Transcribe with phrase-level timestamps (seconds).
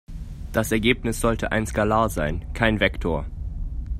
[0.51, 3.23] Das Ergebnis sollte ein Skalar sein, kein Vektor.